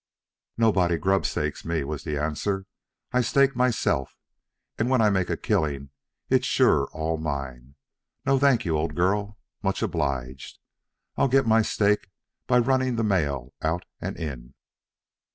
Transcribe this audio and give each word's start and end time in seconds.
"Nobody 0.57 0.97
grub 0.97 1.27
stakes 1.27 1.63
me," 1.63 1.83
was 1.83 2.03
the 2.03 2.17
answer. 2.17 2.65
"I 3.11 3.21
stake 3.21 3.55
myself, 3.55 4.17
and 4.79 4.89
when 4.89 4.99
I 4.99 5.11
make 5.11 5.29
a 5.29 5.37
killing 5.37 5.91
it's 6.27 6.47
sure 6.47 6.85
all 6.91 7.17
mine. 7.19 7.75
No 8.25 8.39
thank 8.39 8.65
you, 8.65 8.75
old 8.75 8.95
girl. 8.95 9.37
Much 9.61 9.83
obliged. 9.83 10.57
I'll 11.17 11.27
get 11.27 11.45
my 11.45 11.61
stake 11.61 12.09
by 12.47 12.57
running 12.57 12.95
the 12.95 13.03
mail 13.03 13.53
out 13.61 13.85
and 14.01 14.17
in." 14.17 14.55